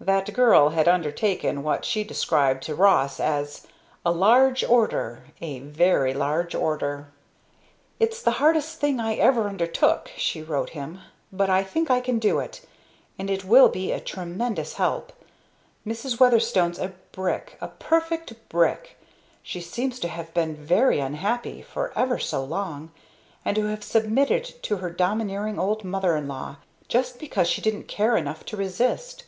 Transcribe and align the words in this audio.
That 0.00 0.32
girl 0.32 0.70
had 0.70 0.88
undertaken 0.88 1.62
what 1.62 1.84
she 1.84 2.02
described 2.02 2.62
to 2.62 2.74
Ross 2.74 3.20
as 3.20 3.66
"a 4.06 4.10
large 4.10 4.64
order 4.64 5.24
a 5.42 5.58
very 5.58 6.14
large 6.14 6.54
order." 6.54 7.08
"It's 8.00 8.22
the 8.22 8.30
hardest 8.40 8.80
thing 8.80 8.98
I 9.00 9.16
ever 9.16 9.46
undertook," 9.46 10.10
she 10.16 10.40
wrote 10.42 10.70
him, 10.70 11.00
"but 11.30 11.50
I 11.50 11.62
think 11.62 11.90
I 11.90 12.00
can 12.00 12.18
do 12.18 12.38
it; 12.38 12.62
and 13.18 13.28
it 13.28 13.44
will 13.44 13.68
be 13.68 13.92
a 13.92 14.00
tremendous 14.00 14.72
help. 14.76 15.12
Mrs. 15.86 16.18
Weatherstone's 16.18 16.78
a 16.78 16.94
brick 17.12 17.58
a 17.60 17.68
perfect 17.68 18.48
brick! 18.48 18.96
She 19.42 19.60
seems 19.60 20.00
to 20.00 20.08
have 20.08 20.32
been 20.32 20.56
very 20.56 21.00
unhappy 21.00 21.60
for 21.60 21.92
ever 21.94 22.18
so 22.18 22.42
long 22.42 22.92
and 23.44 23.54
to 23.56 23.66
have 23.66 23.84
submitted 23.84 24.44
to 24.62 24.78
her 24.78 24.88
domineering 24.88 25.58
old 25.58 25.84
mother 25.84 26.16
in 26.16 26.26
law 26.26 26.56
just 26.88 27.18
because 27.18 27.46
she 27.46 27.60
didn't 27.60 27.88
care 27.88 28.16
enough 28.16 28.42
to 28.46 28.56
resist. 28.56 29.24